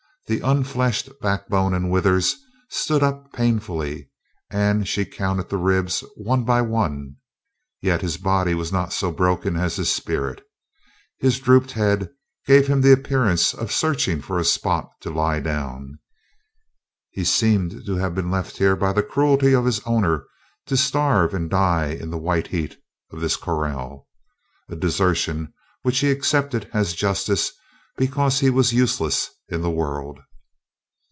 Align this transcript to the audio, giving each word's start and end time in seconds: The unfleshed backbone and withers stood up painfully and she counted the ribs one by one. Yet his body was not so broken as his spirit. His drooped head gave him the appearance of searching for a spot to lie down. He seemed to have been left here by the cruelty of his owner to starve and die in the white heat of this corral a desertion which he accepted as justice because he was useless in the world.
The 0.27 0.39
unfleshed 0.39 1.09
backbone 1.19 1.73
and 1.73 1.91
withers 1.91 2.37
stood 2.69 3.03
up 3.03 3.33
painfully 3.33 4.09
and 4.49 4.87
she 4.87 5.03
counted 5.03 5.49
the 5.49 5.57
ribs 5.57 6.05
one 6.15 6.45
by 6.45 6.61
one. 6.61 7.17
Yet 7.81 8.01
his 8.01 8.15
body 8.15 8.53
was 8.55 8.71
not 8.71 8.93
so 8.93 9.11
broken 9.11 9.57
as 9.57 9.75
his 9.75 9.91
spirit. 9.91 10.41
His 11.17 11.37
drooped 11.41 11.71
head 11.71 12.11
gave 12.47 12.67
him 12.67 12.79
the 12.79 12.93
appearance 12.93 13.53
of 13.53 13.73
searching 13.73 14.21
for 14.21 14.39
a 14.39 14.45
spot 14.45 14.89
to 15.01 15.09
lie 15.09 15.41
down. 15.41 15.99
He 17.09 17.25
seemed 17.25 17.85
to 17.85 17.95
have 17.97 18.15
been 18.15 18.31
left 18.31 18.55
here 18.55 18.77
by 18.77 18.93
the 18.93 19.03
cruelty 19.03 19.51
of 19.51 19.65
his 19.65 19.81
owner 19.81 20.27
to 20.67 20.77
starve 20.77 21.33
and 21.33 21.49
die 21.49 21.87
in 21.87 22.09
the 22.09 22.17
white 22.17 22.47
heat 22.47 22.77
of 23.11 23.19
this 23.19 23.35
corral 23.35 24.07
a 24.69 24.77
desertion 24.77 25.51
which 25.81 25.99
he 25.99 26.09
accepted 26.09 26.69
as 26.73 26.93
justice 26.93 27.51
because 27.97 28.39
he 28.39 28.49
was 28.49 28.71
useless 28.71 29.29
in 29.49 29.61
the 29.61 29.69
world. 29.69 30.17